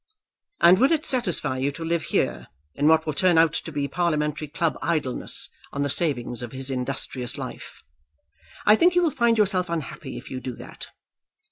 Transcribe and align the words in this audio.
"And 0.61 0.79
will 0.79 0.91
it 0.91 1.05
satisfy 1.05 1.59
you 1.59 1.71
to 1.73 1.85
live 1.85 2.01
here, 2.05 2.47
in 2.73 2.87
what 2.87 3.05
will 3.05 3.13
turn 3.13 3.37
out 3.37 3.53
to 3.53 3.71
be 3.71 3.87
parliamentary 3.87 4.47
club 4.47 4.75
idleness, 4.81 5.51
on 5.73 5.83
the 5.83 5.91
savings 5.91 6.41
of 6.41 6.53
his 6.53 6.71
industrious 6.71 7.37
life? 7.37 7.83
I 8.65 8.75
think 8.75 8.95
you 8.95 9.03
will 9.03 9.11
find 9.11 9.37
yourself 9.37 9.69
unhappy 9.69 10.17
if 10.17 10.31
you 10.31 10.39
do 10.39 10.55
that. 10.55 10.87